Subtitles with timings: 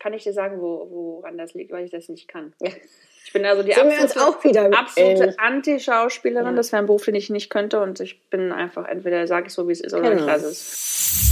[0.00, 2.52] kann ich dir sagen, wo, woran das liegt, weil ich das nicht kann.
[3.24, 5.38] Ich bin also die Sind absolute, auch wieder absolute.
[5.38, 6.48] Anti-Schauspielerin.
[6.48, 6.56] Ja.
[6.56, 7.80] Das wäre ein Beruf, den ich nicht könnte.
[7.80, 10.22] Und ich bin einfach, entweder sage ich so, wie es ist, oder Genau.
[10.22, 11.26] ich lasse es.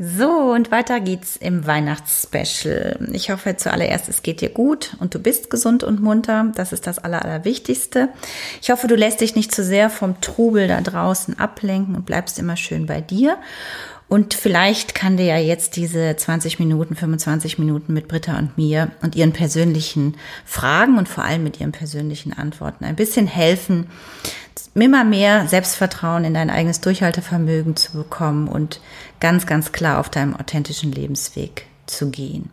[0.00, 3.08] So, und weiter geht's im Weihnachtsspecial.
[3.12, 6.52] Ich hoffe zuallererst, es geht dir gut und du bist gesund und munter.
[6.54, 8.08] Das ist das Aller, Allerwichtigste.
[8.62, 12.38] Ich hoffe, du lässt dich nicht zu sehr vom Trubel da draußen ablenken und bleibst
[12.38, 13.38] immer schön bei dir.
[14.08, 18.90] Und vielleicht kann dir ja jetzt diese 20 Minuten, 25 Minuten mit Britta und mir
[19.02, 23.88] und ihren persönlichen Fragen und vor allem mit ihren persönlichen Antworten ein bisschen helfen,
[24.74, 28.80] immer mehr Selbstvertrauen in dein eigenes Durchhaltevermögen zu bekommen und
[29.20, 32.50] ganz, ganz klar auf deinem authentischen Lebensweg zu gehen.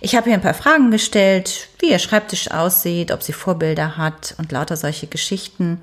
[0.00, 4.34] Ich habe hier ein paar Fragen gestellt, wie ihr Schreibtisch aussieht, ob sie Vorbilder hat
[4.38, 5.82] und lauter solche Geschichten.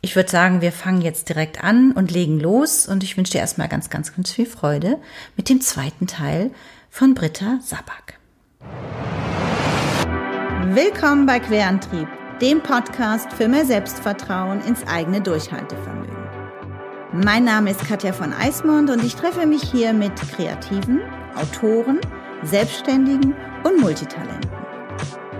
[0.00, 3.38] Ich würde sagen, wir fangen jetzt direkt an und legen los und ich wünsche dir
[3.38, 4.98] erstmal ganz, ganz, ganz viel Freude
[5.36, 6.52] mit dem zweiten Teil
[6.88, 8.14] von Britta Sabak.
[10.72, 12.06] Willkommen bei Querantrieb,
[12.40, 16.16] dem Podcast für mehr Selbstvertrauen ins eigene Durchhaltevermögen.
[17.12, 21.00] Mein Name ist Katja von Eismond und ich treffe mich hier mit Kreativen,
[21.34, 21.98] Autoren,
[22.44, 24.57] Selbstständigen und Multitalenten.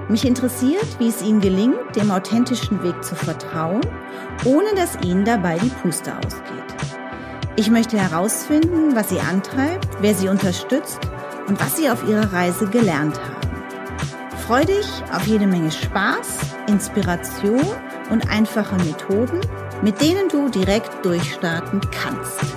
[0.09, 3.83] Mich interessiert, wie es ihnen gelingt, dem authentischen Weg zu vertrauen,
[4.47, 6.69] ohne dass ihnen dabei die Puste ausgeht.
[7.57, 11.01] Ich möchte herausfinden, was sie antreibt, wer sie unterstützt
[11.47, 13.39] und was sie auf ihrer Reise gelernt haben.
[14.47, 17.67] Freu dich auf jede Menge Spaß, Inspiration
[18.09, 19.41] und einfache Methoden,
[19.83, 22.48] mit denen du direkt durchstarten kannst.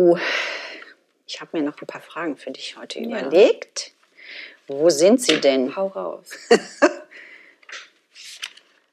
[0.00, 0.18] So,
[1.26, 3.92] ich habe mir noch ein paar Fragen für dich heute überlegt.
[4.66, 5.76] Wo sind sie denn?
[5.76, 6.30] Hau raus.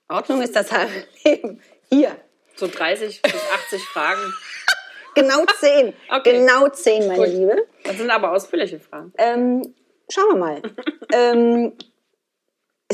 [0.10, 1.62] Ordnung ist das halbe Leben.
[1.90, 2.18] Hier,
[2.58, 4.34] So 30 bis 80 Fragen.
[5.16, 5.94] genau zehn.
[6.10, 6.40] Okay.
[6.40, 7.28] Genau zehn, meine Gut.
[7.30, 7.68] Liebe.
[7.86, 9.14] Das sind aber ausführliche Fragen.
[9.18, 9.74] Ähm,
[10.10, 10.62] schauen wir mal.
[11.14, 11.72] ähm,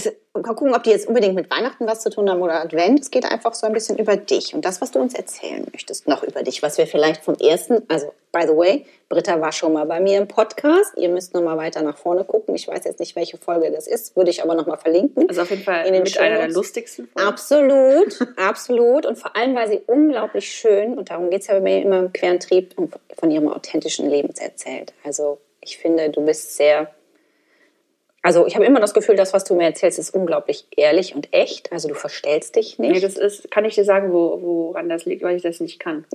[0.05, 3.01] es, mal gucken, ob die jetzt unbedingt mit Weihnachten was zu tun haben oder Advent.
[3.01, 6.07] Es geht einfach so ein bisschen über dich und das, was du uns erzählen möchtest,
[6.07, 9.73] noch über dich, was wir vielleicht vom ersten, also by the way, Britta war schon
[9.73, 10.97] mal bei mir im Podcast.
[10.97, 12.55] Ihr müsst noch mal weiter nach vorne gucken.
[12.55, 15.29] Ich weiß jetzt nicht, welche Folge das ist, würde ich aber noch mal verlinken.
[15.29, 17.27] Also auf jeden Fall In den mit einer der lustigsten Folgen.
[17.27, 19.05] Absolut, absolut.
[19.05, 21.99] Und vor allem war sie unglaublich schön, und darum geht es ja bei mir immer
[21.99, 24.93] im Querentrieb, und von ihrem authentischen Leben erzählt.
[25.03, 26.93] Also ich finde, du bist sehr,
[28.23, 31.31] also ich habe immer das Gefühl, das, was du mir erzählst, ist unglaublich ehrlich und
[31.33, 31.71] echt.
[31.71, 33.03] Also du verstellst dich Nee, nicht.
[33.03, 36.05] das ist, kann ich dir sagen, wo, woran das liegt, weil ich das nicht kann.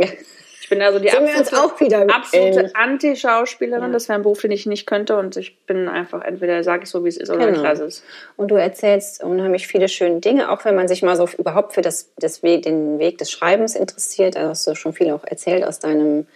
[0.60, 2.70] Ich bin also die Sind absolute, auch wieder absolute.
[2.74, 3.84] Anti-Schauspielerin.
[3.86, 3.92] Ja.
[3.92, 5.16] Das wäre ein Beruf, den ich nicht könnte.
[5.16, 7.56] Und ich bin einfach, entweder sage ich so, wie es ist, oder Genau.
[7.58, 8.02] ich lasse es.
[8.36, 11.80] Und du erzählst unheimlich viele schöne Dinge, auch wenn man sich mal so überhaupt für
[11.80, 14.36] das, das Weg, den Weg des Schreibens interessiert.
[14.36, 16.26] Also hast du schon viel auch erzählt aus deinem,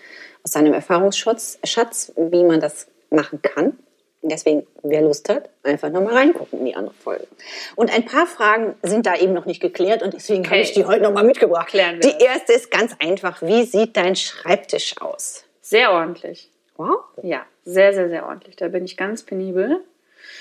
[0.44, 3.76] aus deinem Erfahrungsschatz, Schatz, wie man das machen kann.
[4.24, 7.26] Deswegen, wer Lust hat, einfach nochmal reingucken in die andere Folge.
[7.74, 10.62] Und ein paar Fragen sind da eben noch nicht geklärt und deswegen habe Okay.
[10.62, 11.68] ich die heute nochmal mitgebracht.
[11.68, 13.42] Klären wir die erste ist ganz einfach.
[13.42, 15.44] Wie sieht dein Schreibtisch aus?
[15.60, 16.48] Sehr ordentlich.
[16.76, 17.00] Wow.
[17.22, 18.54] Ja, sehr, sehr, sehr ordentlich.
[18.56, 19.80] Da bin ich ganz penibel.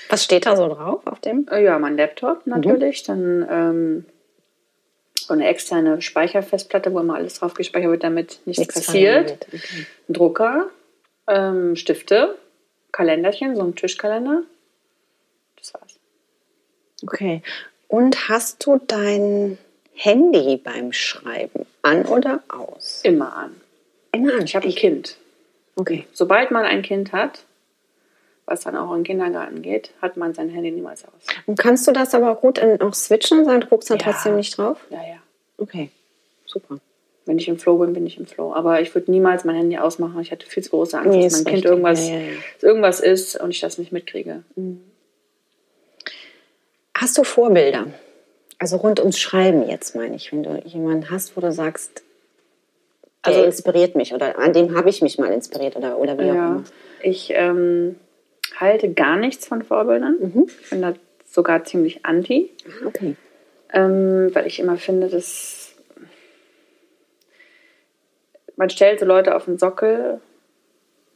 [0.08, 1.48] Was steht da so drauf auf dem?
[1.50, 3.02] Äh, Ja, mein Laptop natürlich.
[3.02, 4.04] Dann ähm,
[5.16, 9.38] so eine externe Speicherfestplatte, wo immer alles drauf gespeichert wird, damit nichts, Nichts passiert.
[9.48, 9.86] Okay.
[10.08, 10.66] Ein Drucker,
[11.28, 12.36] ähm, Stifte,
[12.92, 14.42] Kalenderchen, so ein Tischkalender.
[15.56, 15.98] Das war's.
[17.02, 17.42] Okay.
[17.88, 19.58] Und hast du dein
[19.94, 23.00] Handy beim Schreiben an oder aus?
[23.02, 23.60] Immer an.
[24.12, 24.44] Immer an.
[24.44, 25.16] Ich habe ein Kind.
[25.76, 26.06] Okay.
[26.12, 27.44] Sobald man ein Kind hat,
[28.44, 31.12] was dann auch in den Kindergarten geht, hat man sein Handy niemals aus.
[31.46, 34.04] Und kannst du das aber gut in, auch switchen sagen, du guckst dann Ja.
[34.12, 34.78] trotzdem nicht drauf?
[34.90, 35.16] Ja, ja.
[35.58, 35.90] Okay.
[36.46, 36.78] Super.
[37.24, 38.52] Wenn ich im Flow bin, bin ich im Flow.
[38.52, 40.20] Aber ich würde niemals mein Handy ausmachen.
[40.20, 41.70] Ich hatte viel zu große Angst, Nee, dass mein Kind richtig.
[41.70, 44.42] irgendwas, Ja, ja, irgendwas ist und ich das nicht mitkriege.
[46.94, 47.86] Hast du Vorbilder?
[48.58, 50.30] Also rund ums Schreiben jetzt, meine ich.
[50.32, 52.02] Wenn du jemanden hast, wo du sagst,
[53.24, 56.22] der Also- inspiriert mich oder an dem habe ich mich mal inspiriert oder, oder wie
[56.30, 56.64] auch Ja, immer.
[57.02, 57.96] ich ähm,
[58.56, 60.16] halte gar nichts von Vorbildern.
[60.20, 60.48] Mhm.
[60.62, 60.94] Ich bin da
[61.30, 62.50] sogar ziemlich anti,
[62.86, 63.16] Okay.
[63.72, 65.71] ähm, weil ich immer finde, dass
[68.56, 70.20] man stellt so Leute auf den Sockel,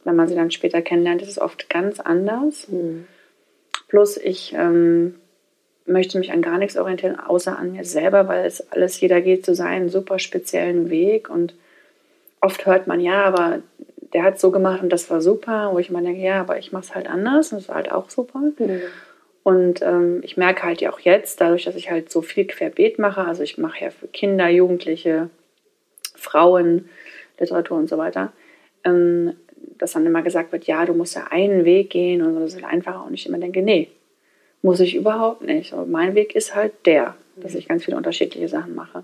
[0.03, 2.67] wenn man sie dann später kennenlernt, ist es oft ganz anders.
[2.69, 3.07] Mhm.
[3.89, 5.15] Plus ich ähm,
[5.85, 9.45] möchte mich an gar nichts orientieren, außer an mir selber, weil es alles, jeder geht
[9.45, 11.55] so seinen super speziellen Weg und
[12.41, 13.59] oft hört man, ja, aber
[14.13, 16.71] der hat so gemacht und das war super, wo ich immer denke, ja, aber ich
[16.71, 18.41] mache es halt anders und das war halt auch super.
[19.43, 22.99] Und ähm, ich merke halt ja auch jetzt, dadurch, dass ich halt so viel querbeet
[22.99, 25.29] mache, also ich mache ja für Kinder, Jugendliche,
[26.15, 26.89] Frauen,
[27.39, 28.31] Literatur und so weiter,
[28.83, 29.33] ähm,
[29.77, 32.53] dass dann immer gesagt wird, ja, du musst ja einen Weg gehen und so, das
[32.53, 33.05] ist halt einfacher.
[33.05, 33.89] Und ich immer denke, nee,
[34.61, 35.73] muss ich überhaupt nicht.
[35.73, 39.03] Aber mein Weg ist halt der, dass ich ganz viele unterschiedliche Sachen mache.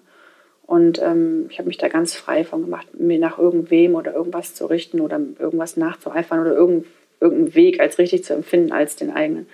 [0.65, 4.55] Und ähm, ich habe mich da ganz frei von gemacht, mir nach irgendwem oder irgendwas
[4.55, 6.85] zu richten oder irgendwas nachzueifern oder irgend,
[7.19, 9.47] irgendeinen Weg als richtig zu empfinden als den eigenen.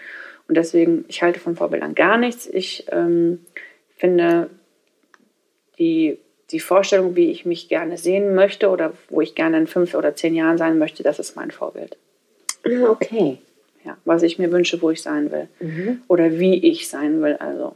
[0.47, 2.47] Und deswegen, ich halte von Vorbildern gar nichts.
[2.47, 3.45] Ich ähm,
[3.95, 4.49] finde
[5.77, 6.19] die,
[6.51, 10.15] die Vorstellung, wie ich mich gerne sehen möchte oder wo ich gerne in fünf oder
[10.15, 11.97] zehn Jahren sein möchte, das ist mein Vorbild.
[12.65, 13.37] Ah, okay.
[13.85, 15.47] Ja, was ich mir wünsche, wo ich sein will.
[16.07, 17.35] Oder wie ich sein will.
[17.39, 17.75] Also.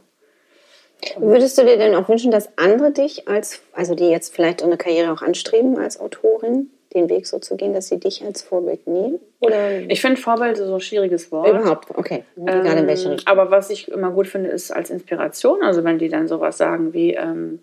[1.18, 4.76] Würdest du dir denn auch wünschen, dass andere dich als, also die jetzt vielleicht eine
[4.76, 8.86] Karriere auch anstreben als Autorin, den Weg so zu gehen, dass sie dich als Vorbild
[8.86, 9.18] nehmen?
[9.40, 11.48] Oder Ich finde Vorbild so ein schwieriges Wort.
[11.48, 11.88] überhaupt?
[11.94, 12.24] Okay.
[12.36, 13.26] Egal in welche Ähm, Richtung.
[13.32, 15.62] aber was ich immer gut finde, ist als Inspiration.
[15.62, 17.60] Also wenn die dann sowas sagen wie, ähm,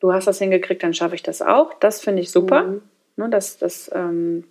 [0.00, 1.74] du hast das hingekriegt, dann schaffe ich das auch.
[1.74, 2.62] Das finde ich super.
[2.62, 2.82] Mhm.
[3.16, 4.44] Ne, das das ähm,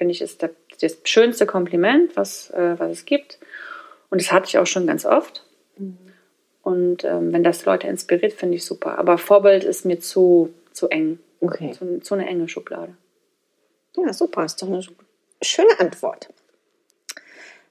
[0.00, 0.50] finde ich ist der,
[0.80, 3.38] das schönste Kompliment, was, äh, was es gibt.
[4.08, 5.44] Und das hatte ich auch schon ganz oft.
[5.76, 5.98] Mhm.
[6.62, 8.98] Und ähm, wenn das Leute inspiriert, finde ich super.
[8.98, 11.18] Aber Vorbild ist mir zu, zu eng.
[11.40, 11.72] Okay.
[11.72, 12.96] Zu, zu eine enge Schublade.
[13.94, 14.46] Ja, super.
[14.46, 14.82] Ist doch eine
[15.42, 16.30] schöne Antwort.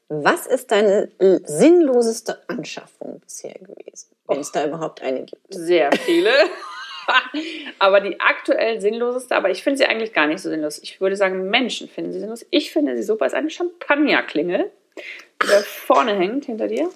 [0.08, 4.10] Was ist deine äh, sinnloseste Anschaffung bisher gewesen?
[4.28, 5.52] Wenn es da überhaupt eine gibt.
[5.52, 6.32] Sehr viele.
[7.80, 10.80] aber die aktuell sinnloseste, aber ich finde sie eigentlich gar nicht so sinnlos.
[10.82, 12.46] Ich würde sagen, Menschen finden sie sinnlos.
[12.50, 13.26] Ich finde sie super.
[13.26, 14.72] ist eine Champagnerklingel,
[15.42, 16.90] die da vorne hängt, hinter dir.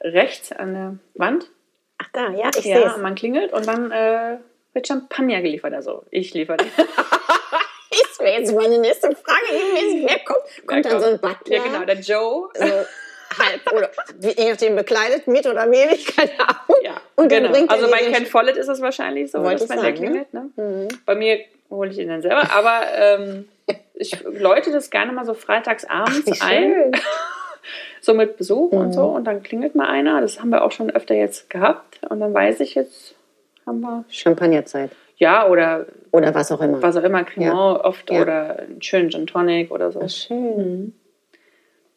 [0.00, 1.46] Rechts an der Wand.
[1.98, 2.96] Ach da, ja, ich sehe Ja, es.
[2.98, 4.38] man klingelt und dann äh,
[4.72, 5.74] wird Champagner geliefert.
[5.74, 6.70] Also ich liefere die.
[7.90, 10.06] Das wäre jetzt meine nächste Frage gewesen.
[10.08, 10.66] Wer kommt?
[10.66, 11.56] Kommt dann so ein Butler?
[11.56, 12.48] Ja, genau, der Joe.
[12.54, 12.64] so
[13.38, 13.90] halb oder
[14.20, 16.76] wie- je nachdem bekleidet, mit oder wenig, keine Ahnung.
[16.82, 17.50] Ja, Und genau.
[17.50, 20.26] bringt also bei Ken Follett ist es wahrscheinlich so, Wollte dass der sagen, ne?
[20.26, 20.34] klingelt.
[20.34, 20.88] Ne?
[21.06, 21.40] Bei mir
[21.70, 22.42] hole ich ihn dann selber.
[22.54, 23.48] Aber ähm,
[23.94, 26.92] ich läute das gerne mal so freitags abends Wie ein, schön.
[28.00, 28.92] so mit Besuch und Mhm.
[28.92, 29.04] so.
[29.06, 30.20] Und dann klingelt mal einer.
[30.20, 32.00] Das haben wir auch schon öfter jetzt gehabt.
[32.08, 33.14] Und dann weiß ich jetzt,
[33.66, 34.90] haben wir, Champagnerzeit.
[35.16, 36.82] ja, oder Oder was auch immer.
[36.82, 38.22] was auch immer, Cremant oft Ja.
[38.22, 40.00] oder einen schönen Gin Tonic oder so.
[40.04, 40.94] Ach, schön.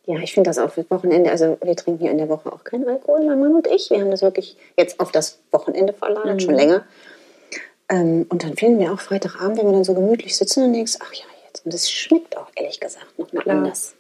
[0.07, 1.31] Ja, ich finde das auch für Wochenende.
[1.31, 3.89] Also wir trinken hier in der Woche auch keinen Alkohol, mein Mann und ich.
[3.89, 6.85] Wir haben das wirklich jetzt auf das Wochenende verlagert, schon länger.
[7.89, 10.93] Ähm, und dann finden wir auch Freitagabend, wenn wir dann so gemütlich sitzen und denkst,
[10.99, 11.65] ach ja, jetzt.
[11.65, 13.57] Und das schmeckt auch ehrlich gesagt nochmal Klar.
[13.57, 13.95] anders.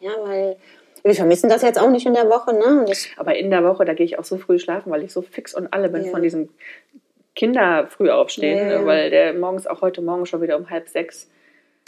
[0.00, 0.56] Ja, weil
[1.04, 2.86] wir vermissen das jetzt auch nicht in der Woche, ne?
[3.16, 5.54] Aber in der Woche, da gehe ich auch so früh schlafen, weil ich so fix
[5.54, 6.10] und alle bin Ja.
[6.10, 6.48] von diesem
[7.36, 11.28] Kinder früh aufstehen, Ja, weil der morgens auch heute Morgen schon wieder um halb sechs.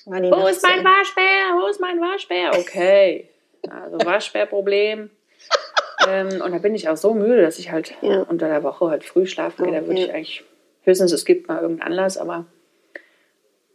[0.04, 1.60] Wo ist mein Waschbär?
[1.60, 2.50] Wo ist mein Waschbär?
[2.58, 3.28] Okay.
[3.70, 5.10] Also Waschbärproblem.
[6.08, 8.22] ähm, und da bin ich auch so müde, dass ich halt Ja.
[8.22, 9.74] unter der Woche halt früh schlafen gehe.
[9.80, 10.44] Da würde ich eigentlich,
[10.82, 12.46] höchstens es gibt mal irgendeinen Anlass, aber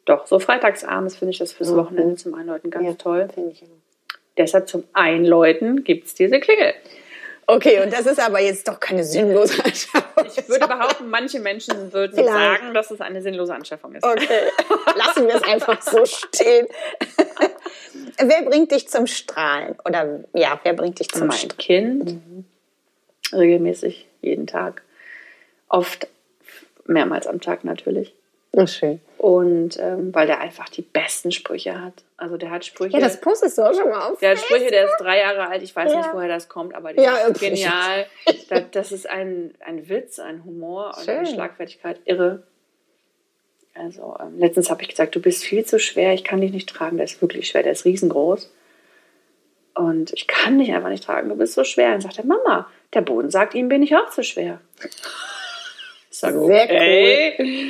[0.06, 1.76] doch, so freitagsabends finde ich das fürs.
[1.76, 3.28] Wochenende zum Einläuten ganz toll.
[4.38, 6.74] Deshalb zum Einläuten gibt es diese Klingel.
[7.52, 10.26] Okay, und das ist aber jetzt doch keine sinnlose Anschaffung.
[10.26, 12.32] Ich würde behaupten, manche Menschen würden Vielleicht.
[12.32, 14.06] sagen, dass es eine sinnlose Anschaffung ist.
[14.06, 14.50] Okay,
[14.96, 16.68] lassen wir es einfach so stehen.
[18.18, 19.76] wer bringt dich zum Strahlen?
[19.84, 21.58] Oder ja, wer bringt dich zum mein Strahlen?
[21.58, 22.22] Kind
[23.34, 24.82] regelmäßig, jeden Tag.
[25.68, 26.08] Oft
[26.86, 28.14] mehrmals am Tag natürlich.
[28.54, 29.02] Oh, schön.
[29.22, 31.94] Und ähm, weil der einfach die besten Sprüche hat.
[32.18, 32.94] Also der hat Sprüche.
[32.98, 34.20] Ja, das postest du auch schon mal auf.
[34.20, 35.62] der hat Sprüche, der ist drei Jahre alt.
[35.62, 36.00] Ich weiß Ja.
[36.00, 38.08] nicht, woher das kommt, aber die Ja, ist genial.
[38.50, 41.28] Das, das ist ein, ein Witz, ein Humor und eine.
[41.28, 42.00] Schlagfertigkeit.
[42.06, 42.42] Irre.
[43.76, 46.68] Also ähm, letztens habe ich gesagt, du bist viel zu schwer, ich kann dich nicht
[46.68, 46.98] tragen.
[46.98, 48.52] Der ist wirklich schwer, der ist riesengroß.
[49.76, 51.92] Und ich kann dich einfach nicht tragen, du bist so schwer.
[51.92, 54.60] Dann sagt er, Mama, der Boden sagt, ihm bin ich auch zu schwer.
[56.10, 57.68] Ich sage, Sehr okay.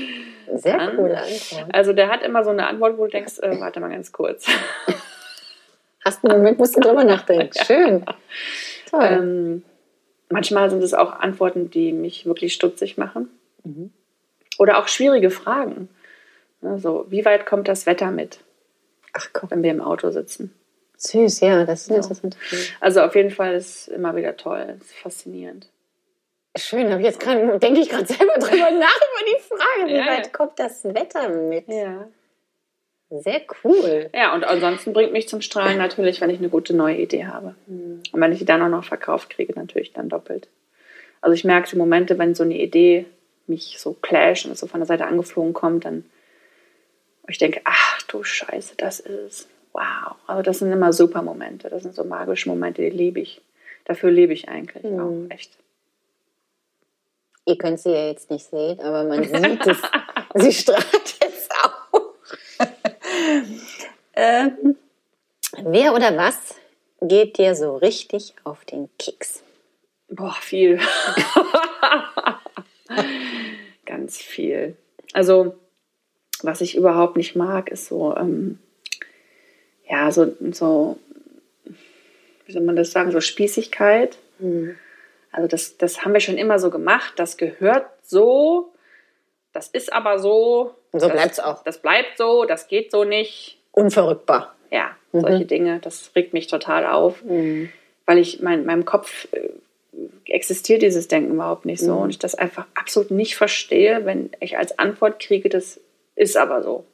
[0.56, 1.66] Sehr Dann- coole Antwort.
[1.74, 4.48] Also der hat immer so eine Antwort, wo du denkst, äh, warte mal ganz kurz.
[6.06, 7.52] Hast einen Moment, musst du drüber nachdenken.
[7.64, 8.04] Schön.
[8.90, 9.04] Toll.
[9.04, 9.64] Ähm,
[10.30, 13.30] manchmal sind es auch Antworten, die mich wirklich stutzig machen.
[14.58, 15.90] Oder auch schwierige Fragen.
[16.62, 18.40] Ne, So, wie weit kommt das Wetter mit,
[19.14, 20.54] Ach komm, wenn wir im Auto sitzen?
[20.98, 22.62] süß, ja, das ist eine interessante Frage.
[22.80, 25.68] Also auf jeden Fall ist es immer wieder toll, es ist faszinierend.
[26.58, 29.96] Schön, habe ich jetzt gerade, denke ich gerade selber drüber nach über die Frage, wie
[29.96, 30.32] Ja, weit ja.
[30.32, 31.68] kommt das Wetter mit?
[31.68, 32.08] Ja.
[33.10, 34.10] Sehr cool.
[34.14, 37.56] Ja, und ansonsten bringt mich zum Strahlen natürlich, wenn ich eine gute neue Idee habe.
[37.68, 40.48] Und wenn ich die dann auch noch verkauft kriege, natürlich dann doppelt.
[41.20, 43.06] Also ich merke die Momente, wenn so eine Idee
[43.48, 46.06] mich so clasht und so von der Seite angeflogen kommt, dann
[47.28, 50.16] ich denke, ach du Scheiße, das ist wow.
[50.28, 51.70] Also das sind immer super Momente.
[51.70, 53.42] Das sind so magische Momente, die liebe ich.
[53.86, 55.00] dafür lebe ich eigentlich Mhm.
[55.00, 55.52] auch echt.
[57.46, 59.78] Ihr könnt sie ja jetzt nicht sehen, aber man sieht es.
[60.36, 62.02] sie strahlt jetzt auch.
[64.14, 64.76] ähm,
[65.58, 66.56] wer oder was
[67.02, 69.44] geht dir so richtig auf den Keks?
[70.08, 70.80] Boah, viel.
[73.86, 74.76] Ganz viel.
[75.14, 75.56] Also,
[76.44, 78.60] was ich überhaupt nicht mag, ist so, ähm,
[79.90, 81.00] ja, so, so,
[82.46, 84.18] wie soll man das sagen, so Spießigkeit.
[85.32, 87.14] Also, das, das haben wir schon immer so gemacht.
[87.16, 88.72] Das gehört so.
[89.54, 90.76] Das ist aber so.
[90.92, 91.64] Und so das, bleibt's auch.
[91.64, 92.46] Das bleibt so.
[92.46, 93.58] Das geht so nicht.
[93.72, 94.56] Unverrückbar.
[94.72, 95.80] Ja, solche Dinge.
[95.80, 97.24] Das regt mich total auf.
[98.06, 99.50] Weil ich, mein, meinem Kopf äh,
[100.26, 101.94] existiert dieses Denken überhaupt nicht so.
[101.96, 105.80] Und ich das einfach absolut nicht verstehe, wenn ich als Antwort kriege, das
[106.16, 106.86] ist aber so.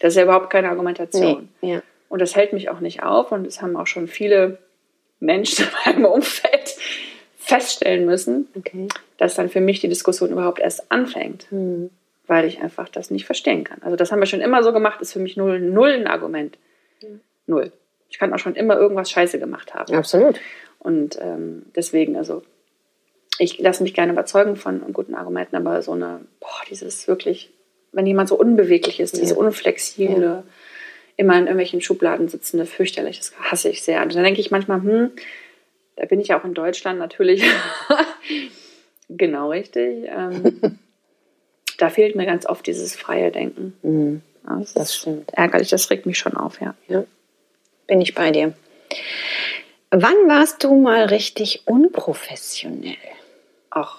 [0.00, 1.48] Das ist ja überhaupt keine Argumentation.
[1.60, 1.82] Nee, ja.
[2.08, 3.32] Und das hält mich auch nicht auf.
[3.32, 4.58] Und das haben auch schon viele
[5.20, 6.76] Menschen in meinem Umfeld
[7.48, 8.88] feststellen müssen, Okay.
[9.16, 11.46] dass dann für mich die Diskussion überhaupt erst anfängt.
[12.26, 13.80] Weil ich einfach das nicht verstehen kann.
[13.82, 16.58] Also das haben wir schon immer so gemacht, ist für mich null, null ein Argument.
[17.46, 17.72] Null.
[18.10, 19.94] Ich kann auch schon immer irgendwas scheiße gemacht haben.
[19.94, 20.38] Absolut.
[20.78, 22.42] Und ähm, deswegen, also
[23.38, 27.50] ich lasse mich gerne überzeugen von guten Argumenten, aber so eine, boah, dieses wirklich,
[27.92, 29.40] wenn jemand so unbeweglich ist, diese Ja.
[29.40, 30.42] unflexible,
[31.16, 34.02] immer in irgendwelchen Schubladen sitzende, fürchterlich, das hasse ich sehr.
[34.02, 35.10] Und dann denke ich manchmal, hm,
[35.98, 37.42] da bin ich auch in Deutschland natürlich
[39.08, 40.06] genau richtig.
[40.08, 40.78] Ähm,
[41.78, 44.22] da fehlt mir ganz oft dieses freie Denken.
[44.48, 45.30] Ja, das, Das stimmt.
[45.32, 46.74] ärgerlich, das regt mich schon auf, ja.
[46.86, 47.04] Ja.
[47.86, 48.54] Bin ich bei dir.
[49.90, 52.96] Wann warst du mal richtig unprofessionell?
[53.70, 53.98] auch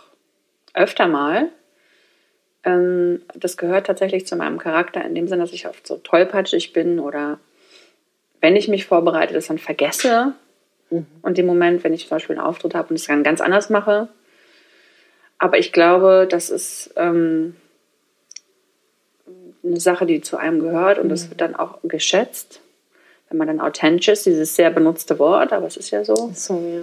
[0.73, 1.49] öfter mal.
[2.63, 6.73] Ähm, das gehört tatsächlich zu meinem Charakter in dem Sinne, dass ich oft so tollpatschig
[6.73, 7.39] bin oder
[8.41, 10.33] wenn ich mich vorbereite, das dann vergesse.
[11.21, 13.69] Und im Moment, wenn ich zum Beispiel einen Auftritt habe und es dann ganz anders
[13.69, 14.07] mache.
[15.37, 17.55] Aber ich glaube, das ist ähm,
[19.63, 22.61] eine Sache, die zu einem gehört und das wird dann auch geschätzt.
[23.29, 26.31] Wenn man dann authentisch ist, dieses sehr benutzte Wort, aber es ist ja so.
[26.33, 26.81] So, ja.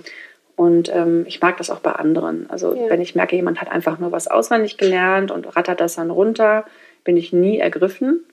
[0.54, 2.48] Und ähm, ich mag das auch bei anderen.
[2.48, 2.88] Also Ja.
[2.88, 6.64] wenn ich merke, jemand hat einfach nur was auswendig gelernt und rattert das dann runter,
[7.04, 8.24] bin ich nie ergriffen.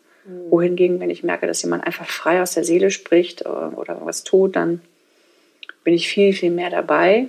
[0.50, 4.24] Wohingegen, wenn ich merke, dass jemand einfach frei aus der Seele spricht äh, oder was
[4.24, 4.80] tut, dann
[5.84, 7.28] bin ich viel, viel mehr dabei.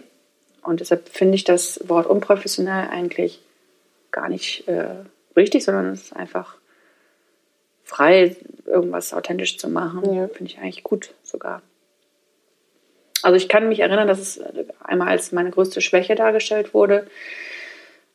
[0.63, 3.41] Und deshalb finde ich das Wort unprofessionell eigentlich
[4.11, 5.05] gar nicht äh,
[5.37, 6.57] richtig, sondern es ist einfach
[7.83, 10.15] frei, irgendwas authentisch zu machen.
[10.15, 10.29] Ja.
[10.29, 11.63] Finde ich eigentlich gut sogar.
[13.23, 14.41] Also ich kann mich erinnern, dass es
[14.83, 17.07] einmal als meine größte Schwäche dargestellt wurde.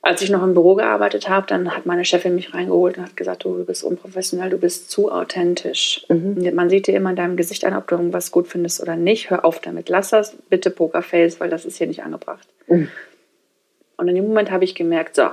[0.02, 3.18] Als ich noch im Büro gearbeitet habe, dann hat meine Chefin mich reingeholt und hat
[3.18, 6.06] gesagt, du bist unprofessionell, du bist zu authentisch.
[6.08, 9.30] Man sieht dir immer in deinem Gesicht an, ob du irgendwas gut findest oder nicht.
[9.30, 12.48] Hör auf damit, lass das bitte Pokerface, weil das ist hier nicht angebracht.
[12.68, 15.30] Und in dem Moment habe ich gemerkt, so,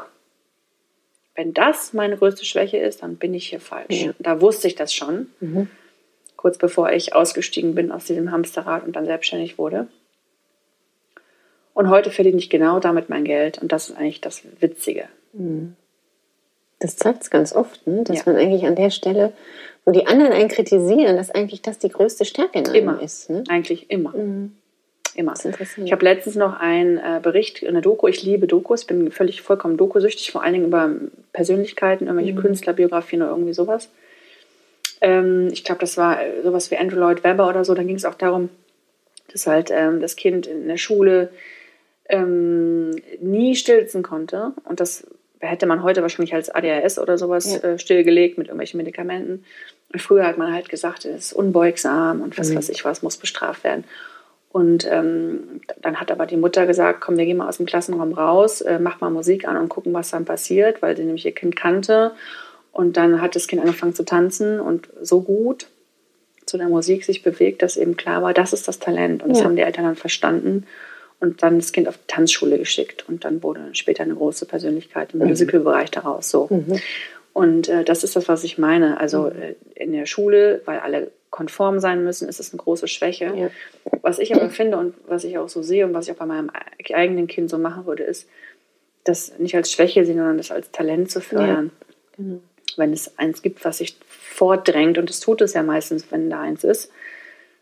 [1.37, 4.03] wenn das meine größte Schwäche ist, dann bin ich hier falsch.
[4.03, 4.15] Ja.
[4.19, 5.29] Da wusste ich das schon,
[6.35, 9.87] kurz bevor ich ausgestiegen bin aus diesem Hamsterrad und dann selbstständig wurde.
[11.77, 15.11] Und heute verdiene ich genau damit mein Geld und das ist eigentlich das Witzige.
[16.79, 18.03] Das zeigt es ganz oft, ne?
[18.03, 18.33] dass Ja.
[18.33, 19.35] man eigentlich an der Stelle,
[19.85, 23.03] wo die anderen einen kritisieren, dass eigentlich das die größte Stärke in einem Immer.
[23.03, 23.29] ist.
[23.29, 23.45] Ne?
[23.51, 24.15] Eigentlich immer.
[25.15, 25.33] Immer.
[25.35, 25.87] Ist interessant.
[25.87, 29.77] Ich habe letztens noch einen äh, Bericht, eine Doku, ich liebe Dokus, bin völlig vollkommen
[29.77, 30.91] dokusüchtig, vor allen Dingen über
[31.35, 33.91] Persönlichkeiten, irgendwelche Künstlerbiografien oder irgendwie sowas.
[35.03, 37.75] Ähm, ich glaube, das war äh, sowas wie Andrew Lloyd Webber oder so.
[37.75, 38.49] Da ging es auch darum,
[39.31, 41.29] dass halt ähm, das Kind in der Schule
[42.09, 44.53] ähm, nie stillsitzen konnte.
[44.65, 45.07] Und das
[45.41, 47.71] hätte man heute wahrscheinlich als ADHS oder sowas Ja.
[47.71, 49.45] äh, stillgelegt mit irgendwelchen Medikamenten.
[49.93, 53.17] Und früher hat man halt gesagt, es ist unbeugsam und was weiß ich was, muss
[53.17, 53.85] bestraft werden.
[54.51, 58.13] Und ähm, dann hat aber die Mutter gesagt, komm, wir gehen mal aus dem Klassenraum
[58.15, 61.35] raus, äh, mach mal Musik an und gucken, was dann passiert, weil sie nämlich ihr
[61.35, 62.13] Kind kannte.
[62.73, 65.67] Und dann hat das Kind angefangen zu tanzen und so gut
[66.47, 69.23] zu der Musik sich bewegt, dass eben klar war, das ist das Talent.
[69.23, 69.45] Und das Ja.
[69.45, 70.65] haben die Eltern dann verstanden
[71.21, 73.09] und dann das Kind auf die Tanzschule geschickt.
[73.09, 76.31] Und dann wurde später eine große Persönlichkeit im Musical-Bereich daraus.
[76.31, 76.49] So.
[77.33, 78.99] Und äh, das ist das, was ich meine.
[78.99, 83.33] Also äh, in der Schule, weil alle konform sein müssen, ist es eine große Schwäche.
[83.37, 83.51] Ja.
[84.03, 86.27] Was ich aber finde und was ich auch so sehe und was ich auch bei
[86.27, 88.27] meinem e- eigenen Kind so machen würde, ist,
[89.05, 91.71] das nicht als Schwäche sehen, sondern das als Talent zu fördern.
[92.17, 92.41] genau.
[92.77, 96.41] Wenn es eins gibt, was sich vordrängt, und das tut es ja meistens, wenn da
[96.41, 96.91] eins ist,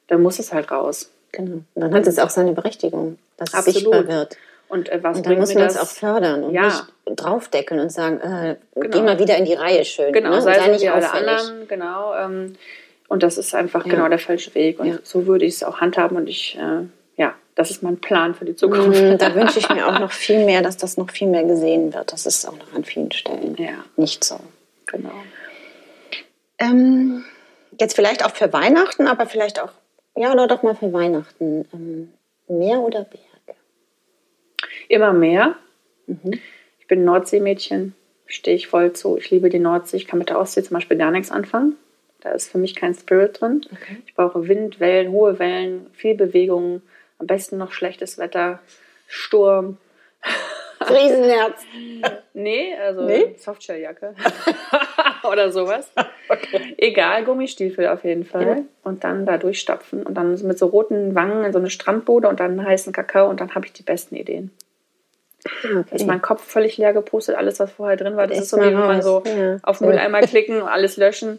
[0.09, 1.11] dann muss es halt raus.
[1.37, 1.57] Genau.
[1.75, 3.75] Und dann hat es auch seine Berechtigung, dass es Absolut.
[3.81, 4.37] sichtbar wird.
[4.69, 5.83] Und äh, was Und dann muss man es das?
[5.83, 6.65] auch fördern und Ja.
[6.67, 8.89] nicht draufdecken und sagen, äh, Genau.
[8.91, 10.13] geh mal wieder in die Reihe schön.
[10.13, 10.43] Genau, ne?
[10.43, 12.15] sei, so nicht wie alle anderen, genau.
[12.15, 12.57] Ähm,
[13.09, 13.93] und das ist einfach Ja.
[13.95, 14.81] genau der falsche Weg.
[14.81, 14.95] Und Ja.
[15.03, 16.17] so würde ich es auch handhaben.
[16.17, 16.87] Und ich äh,
[17.17, 19.01] ja, das ist mein Plan für die Zukunft.
[19.01, 21.93] Mm, Da wünsche ich mir auch noch viel mehr, dass das noch viel mehr gesehen
[21.95, 22.13] wird.
[22.13, 23.85] Das ist auch noch an vielen Stellen Ja.
[23.97, 24.41] nicht so.
[24.87, 25.13] Genau.
[26.59, 27.25] Ähm,
[27.81, 29.71] jetzt vielleicht auch für Weihnachten, aber vielleicht auch,
[30.17, 31.67] ja, oder doch mal für Weihnachten.
[31.73, 32.13] Ähm,
[32.47, 33.59] Meer oder Berge?
[34.89, 35.57] Immer mehr.
[36.79, 37.95] Ich bin Nordseemädchen,
[38.27, 39.17] stehe ich voll zu.
[39.17, 39.97] Ich liebe die Nordsee.
[39.97, 41.77] Ich kann mit der Ostsee zum Beispiel gar nichts anfangen.
[42.21, 43.63] Da ist für mich kein Spirit drin.
[44.07, 46.83] Ich brauche Wind, Wellen, hohe Wellen, viel Bewegung,
[47.19, 48.61] am besten noch schlechtes Wetter,
[49.09, 49.79] Sturm.
[50.81, 51.63] Riesenherz.
[52.37, 53.37] Nee, also Nee?
[53.39, 54.15] Softshelljacke
[55.31, 55.91] oder sowas.
[56.79, 58.47] Egal, Gummistiefel auf jeden Fall.
[58.47, 58.57] Ja.
[58.83, 62.41] Und dann da durchstapfen und dann mit so roten Wangen in so eine Strandbude und
[62.41, 64.51] dann heißen Kakao und dann habe ich die besten Ideen.
[65.63, 68.27] Da ist mein Kopf völlig leer gepustet, alles, was vorher drin war.
[68.27, 69.59] Das Ist ist so wie wenn man so ja.
[69.63, 71.39] auf den Mülleimer klicken und alles löschen.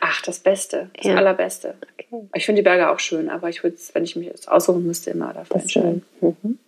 [0.00, 1.16] Ach, das Beste, das Ja.
[1.16, 1.74] Allerbeste.
[1.94, 2.28] Okay.
[2.34, 5.10] Ich finde die Berge auch schön, aber ich würde, wenn ich mich jetzt aussuchen müsste,
[5.10, 6.04] immer dafür entscheiden.
[6.20, 6.58] Mhm.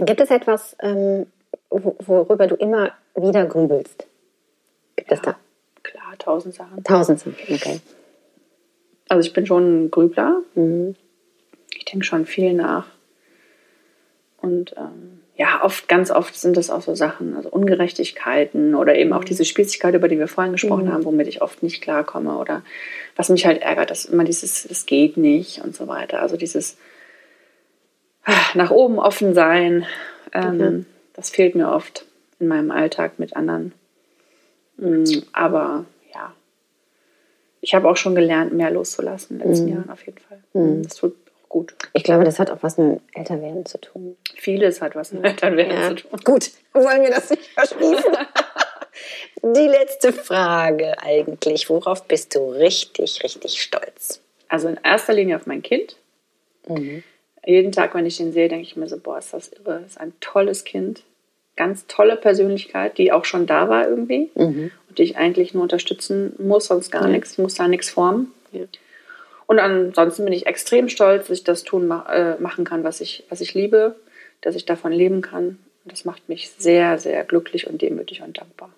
[0.00, 1.26] Gibt es etwas, ähm,
[1.68, 4.06] wo- worüber du immer wieder grübelst?
[5.10, 5.36] Es da
[5.82, 6.84] Klar, tausend Sachen.
[6.84, 7.34] tausend Sachen?
[7.48, 7.80] Okay.
[9.08, 10.42] Also ich bin schon ein Grübler.
[10.54, 10.94] Mhm.
[11.74, 12.86] Ich denke schon viel nach.
[14.38, 19.12] Und ähm, ja, oft, ganz oft sind das auch so Sachen, also Ungerechtigkeiten oder eben
[19.12, 22.62] auch diese Spießigkeit, über die wir vorhin gesprochen haben, womit ich oft nicht klarkomme oder
[23.16, 26.20] was mich halt ärgert, dass immer dieses, das geht nicht und so weiter.
[26.20, 26.76] Also dieses
[28.24, 29.86] ah, nach oben offen sein,
[30.32, 30.86] ähm, Mhm.
[31.14, 32.04] das fehlt mir oft
[32.38, 33.72] in meinem Alltag mit anderen.
[34.80, 35.84] Mm, Aber
[36.14, 36.32] ja,
[37.60, 40.40] ich habe auch schon gelernt, mehr loszulassen in den letzten Jahren auf jeden Fall.
[40.82, 41.74] Das tut auch gut.
[41.92, 44.16] Ich glaube, das hat auch was mit Älterwerden zu tun.
[44.36, 45.88] Vieles hat was mit Elternwerden Ja.
[45.90, 46.20] zu tun.
[46.24, 48.12] Gut, wollen wir das nicht verschließen?
[49.42, 51.70] Die letzte Frage eigentlich.
[51.70, 54.20] Worauf bist du richtig, richtig stolz?
[54.48, 55.96] Also in erster Linie auf mein Kind.
[57.46, 59.82] Jeden Tag, wenn ich ihn sehe, denke ich mir so, boah, ist das irre.
[59.86, 61.02] Ist ein tolles Kind.
[61.60, 64.30] Ganz tolle Persönlichkeit, die auch schon da war irgendwie.
[64.88, 67.32] Und die ich eigentlich nur unterstützen muss, sonst gar nichts.
[67.32, 68.32] Ich muss da nichts formen.
[69.46, 73.24] Und ansonsten bin ich extrem stolz, dass ich das tun äh, machen kann, was ich,
[73.28, 73.96] was ich liebe,
[74.40, 75.58] dass ich davon leben kann.
[75.84, 78.70] Und das macht mich sehr, sehr glücklich und demütig und dankbar.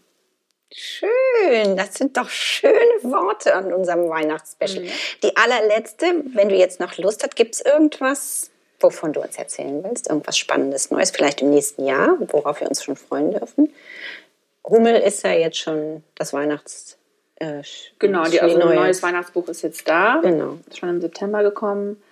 [0.73, 4.87] Schön, das sind doch schöne Worte an unserem Weihnachtsspecial.
[5.23, 8.51] Die allerletzte, wenn du jetzt noch Lust hast, gibt es irgendwas,
[8.83, 10.09] wovon du uns erzählen willst?
[10.09, 13.73] Irgendwas Spannendes, Neues, vielleicht im nächsten Jahr, worauf wir uns schon freuen dürfen?
[14.65, 16.97] Hummel ist ja jetzt schon das Weihnachts...
[17.37, 17.63] Äh,
[17.99, 19.03] Genau, die, also ein Neues.
[19.03, 20.21] Weihnachtsbuch ist jetzt da.
[20.23, 20.59] Genau.
[20.69, 22.03] Ist schon im September gekommen.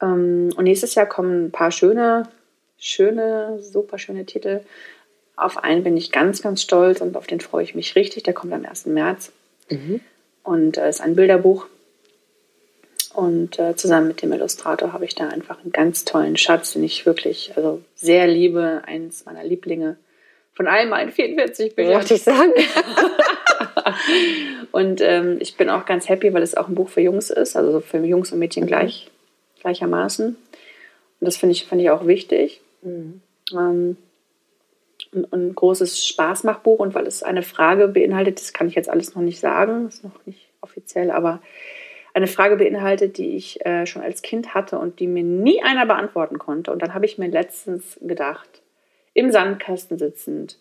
[0.00, 2.28] Ähm, und nächstes Jahr kommen ein paar schöne,
[2.78, 4.60] schöne, super schöne Titel.
[5.36, 8.22] Auf einen bin ich ganz, ganz stolz und auf den freue ich mich richtig.
[8.24, 8.86] Der kommt am 1.
[8.86, 9.32] März.
[10.42, 11.66] Und äh, ist ein Bilderbuch.
[13.14, 16.84] Und äh, zusammen mit dem Illustrator habe ich da einfach einen ganz tollen Schatz, den
[16.84, 18.82] ich wirklich also sehr liebe.
[18.86, 19.96] Eins meiner Lieblinge
[20.54, 21.94] von all meinen 44 Büchern.
[21.94, 22.52] Wollte ich sagen.
[24.72, 27.56] Und ähm, ich bin auch ganz happy, weil es auch ein Buch für Jungs ist,
[27.56, 29.10] also für Jungs und Mädchen gleich,
[29.60, 30.28] gleichermaßen.
[30.28, 30.36] Und
[31.20, 32.60] das finde ich, finde ich auch wichtig.
[32.84, 33.20] Ähm,
[33.52, 33.96] ein,
[35.30, 39.22] ein großes Spaßmachbuch und weil es eine Frage beinhaltet, das kann ich jetzt alles noch
[39.22, 41.42] nicht sagen, ist noch nicht offiziell, aber
[42.14, 45.86] eine Frage beinhaltet, die ich äh, schon als Kind hatte und die mir nie einer
[45.86, 46.72] beantworten konnte.
[46.72, 48.62] Und dann habe ich mir letztens gedacht,
[49.14, 50.58] im Sandkasten sitzend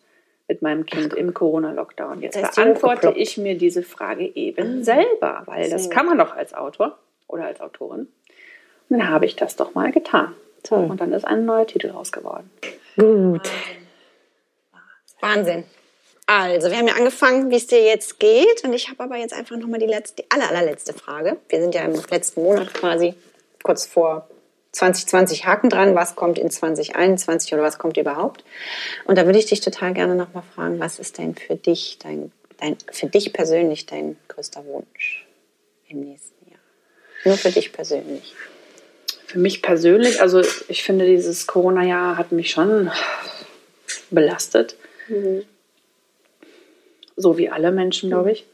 [0.47, 2.21] mit meinem Kind im Corona-Lockdown.
[2.21, 6.97] Jetzt beantworte ich mir diese Frage eben selber, weil das kann man doch als Autor
[7.27, 8.07] oder als Autorin.
[8.89, 10.35] Und dann habe ich das doch mal getan.
[10.63, 10.85] Toll.
[10.89, 12.49] Und dann ist ein neuer Titel raus geworden.
[12.97, 13.49] Gut.
[15.21, 15.63] Wahnsinn.
[16.27, 18.63] Also, wir haben ja angefangen, wie es dir jetzt geht.
[18.63, 21.37] Und ich habe aber jetzt einfach nochmal die, letzte, die aller, allerletzte Frage.
[21.49, 23.15] Wir sind ja im letzten Monat quasi
[23.63, 24.27] kurz vor
[24.71, 25.95] 2020 Haken dran.
[25.95, 28.43] Was kommt in 2021 oder was kommt überhaupt?
[29.05, 32.31] Und da würde ich dich total gerne nochmal fragen, was ist denn für dich, dein,
[32.59, 35.27] dein, für dich persönlich dein größter Wunsch
[35.89, 36.59] im nächsten Jahr?
[37.25, 38.33] Nur für dich persönlich.
[39.27, 42.91] Für mich persönlich, also ich finde, dieses Corona-Jahr hat mich schon
[44.09, 44.75] belastet.
[47.21, 48.47] So wie alle Menschen, glaube ich.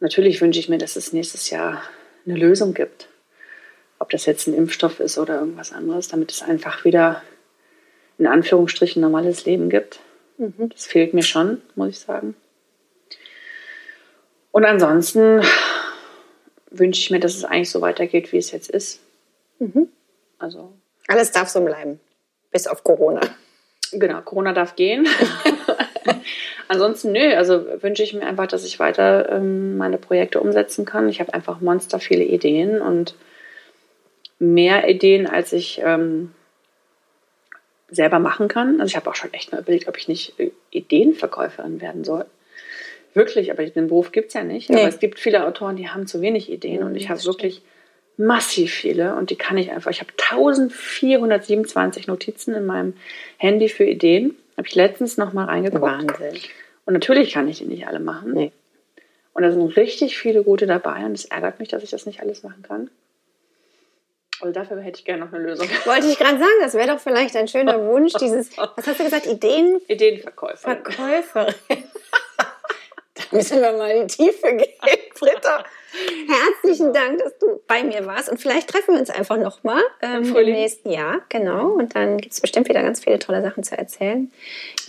[0.00, 1.80] Natürlich wünsche ich mir, dass es nächstes Jahr
[2.26, 3.08] eine Lösung gibt.
[4.00, 7.22] Ob das jetzt ein Impfstoff ist oder irgendwas anderes, damit es einfach wieder
[8.18, 10.00] in Anführungsstrichen normales Leben gibt.
[10.70, 12.34] Das fehlt mir schon, muss ich sagen.
[14.50, 15.42] Und ansonsten
[16.70, 19.00] wünsche ich mir, dass es eigentlich so weitergeht, wie es jetzt ist.
[20.38, 20.72] Also
[21.06, 22.00] Alles darf so bleiben.
[22.50, 23.20] Bis auf Corona.
[23.92, 25.06] Genau, Corona darf gehen.
[26.68, 31.08] Ansonsten, nö, also wünsche ich mir einfach, dass ich weiter ähm, meine Projekte umsetzen kann.
[31.08, 33.14] Ich habe einfach monster viele Ideen und
[34.38, 36.32] mehr Ideen, als ich ähm,
[37.90, 38.80] selber machen kann.
[38.80, 42.26] Also ich habe auch schon echt mal überlegt, ob ich nicht äh, Ideenverkäuferin werden soll.
[43.14, 44.70] Wirklich, aber den Beruf gibt es ja nicht.
[44.70, 44.80] Nee.
[44.80, 47.62] Aber es gibt viele Autoren, die haben zu wenig Ideen und ich habe wirklich
[48.16, 49.90] massiv viele und die kann ich einfach.
[49.90, 52.94] Ich habe 1427 Notizen in meinem
[53.38, 54.36] Handy für Ideen.
[54.56, 55.82] Habe ich letztens noch mal reingeguckt.
[55.82, 56.40] Wahnsinn.
[56.86, 58.32] Und natürlich kann ich die nicht alle machen.
[58.32, 58.52] Nee.
[59.32, 62.20] Und da sind richtig viele gute dabei und es ärgert mich, dass ich das nicht
[62.20, 62.90] alles machen kann.
[64.40, 65.68] Also dafür hätte ich gerne noch eine Lösung.
[65.84, 69.04] Wollte ich gerade sagen, das wäre doch vielleicht ein schöner Wunsch, dieses, was hast du
[69.04, 69.80] gesagt, Ideen?
[69.88, 70.82] Ideenverkäuferin.
[70.82, 71.54] Verkäuferin.
[73.34, 74.72] Müssen wir mal in die Tiefe gehen,
[75.18, 75.64] Britta.
[76.26, 78.28] Herzlichen Dank, dass du bei mir warst.
[78.28, 81.20] Und vielleicht treffen wir uns einfach nochmal ähm, im, im nächsten Jahr.
[81.28, 81.68] Genau.
[81.68, 84.32] Und dann gibt es bestimmt wieder ganz viele tolle Sachen zu erzählen.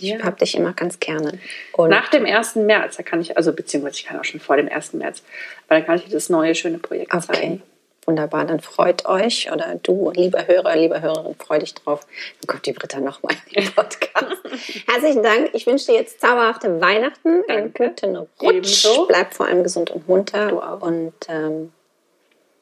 [0.00, 0.22] ja.
[0.22, 1.38] habe dich immer ganz gerne.
[1.72, 2.56] Und Nach dem 1.
[2.56, 4.94] März, da kann ich, also beziehungsweise ich kann auch schon vor dem 1.
[4.94, 5.22] März,
[5.68, 7.26] aber dann kann ich dir das neue, schöne Projekt okay.
[7.26, 7.62] zeigen.
[8.06, 12.06] Wunderbar, dann freut euch oder du, lieber Hörer, lieber Hörerin, freu dich drauf.
[12.40, 14.36] Dann kommt die Britta nochmal in den Podcast.
[14.86, 15.50] Herzlichen Dank.
[15.54, 18.28] Ich wünsche dir jetzt zauberhafte Weihnachten, einen guten Rutsch.
[18.42, 19.06] Ebenso.
[19.06, 20.50] Bleib vor allem gesund und munter.
[20.50, 20.82] Du auch.
[20.82, 21.72] Und ähm,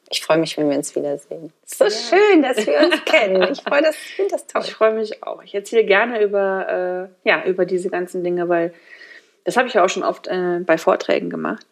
[0.09, 1.53] ich freue mich, wenn wir uns wiedersehen.
[1.63, 1.91] So ja.
[1.91, 3.43] schön, dass wir uns kennen.
[3.51, 4.63] Ich freue das, finde das toll.
[4.65, 5.43] Ich freue mich auch.
[5.43, 8.73] Ich erzähle gerne über, äh, ja, über diese ganzen Dinge, weil
[9.43, 11.67] das habe ich ja auch schon oft äh, bei Vorträgen gemacht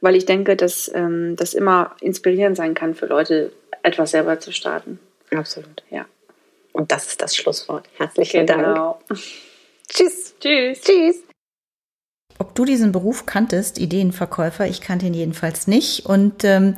[0.00, 4.52] weil ich denke, dass ähm, das immer inspirierend sein kann für Leute, etwas selber zu
[4.52, 4.98] starten.
[5.30, 5.82] Absolut.
[5.90, 6.06] Ja.
[6.72, 7.88] Und das ist das Schlusswort.
[7.96, 9.00] Herzlichen genau.
[9.08, 9.20] Dank.
[9.88, 10.34] Tschüss.
[10.40, 10.80] Tschüss.
[10.80, 11.16] Tschüss.
[12.38, 16.04] Ob du diesen Beruf kanntest, Ideenverkäufer, ich kannte ihn jedenfalls nicht.
[16.06, 16.74] Und ähm,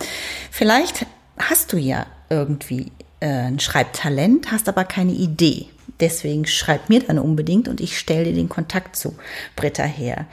[0.51, 1.07] vielleicht
[1.38, 5.66] hast du ja irgendwie äh, ein Schreibtalent, hast aber keine Idee.
[6.01, 9.16] Deswegen schreib mir dann unbedingt und ich stelle dir den Kontakt zu
[9.55, 10.27] Britta her.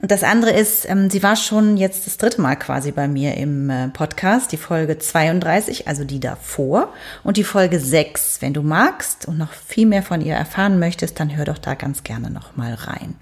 [0.00, 3.34] Und das andere ist, ähm, sie war schon jetzt das dritte Mal quasi bei mir
[3.34, 6.92] im äh, Podcast, die Folge 32, also die davor,
[7.24, 8.40] und die Folge 6.
[8.40, 11.74] Wenn du magst und noch viel mehr von ihr erfahren möchtest, dann hör doch da
[11.74, 13.16] ganz gerne noch mal rein.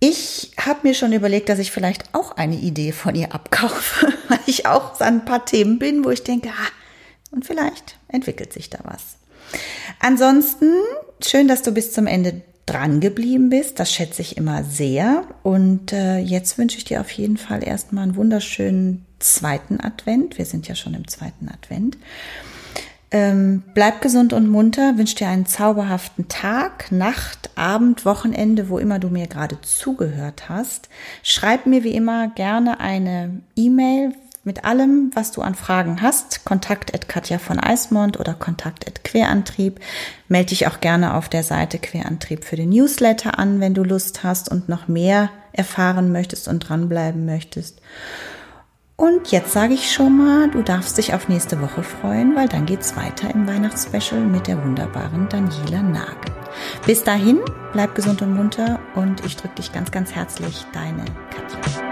[0.00, 4.40] Ich habe mir schon überlegt, dass ich vielleicht auch eine Idee von ihr abkaufe, weil
[4.46, 6.68] ich auch an ein paar Themen bin, wo ich denke, ah,
[7.30, 9.16] und vielleicht entwickelt sich da was.
[10.00, 10.72] Ansonsten
[11.24, 13.78] schön, dass du bis zum Ende dran geblieben bist.
[13.78, 15.24] Das schätze ich immer sehr.
[15.42, 20.36] Und äh, jetzt wünsche ich dir auf jeden Fall erstmal einen wunderschönen zweiten Advent.
[20.36, 21.96] Wir sind ja schon im zweiten Advent.
[23.12, 28.98] Ähm, bleib gesund und munter, wünsche dir einen zauberhaften Tag, Nacht, Abend, Wochenende, wo immer
[28.98, 30.88] du mir gerade zugehört hast.
[31.22, 34.12] Schreib mir wie immer gerne eine E-Mail,
[34.46, 36.44] mit allem, was du an Fragen hast.
[36.44, 39.80] Kontakt at Katja von Eismond oder Kontakt at Querantrieb.
[40.28, 44.22] Melde dich auch gerne auf der Seite Querantrieb für den Newsletter an, wenn du Lust
[44.22, 47.82] hast und noch mehr erfahren möchtest und dranbleiben möchtest.
[48.94, 52.64] Und jetzt sage ich schon mal, du darfst dich auf nächste Woche freuen, weil dann
[52.64, 56.32] geht's weiter im Weihnachtsspecial mit der wunderbaren Daniela Nagel.
[56.86, 57.40] Bis dahin,
[57.72, 61.85] bleib gesund und munter und ich drücke dich ganz, ganz herzlich, deine Katja.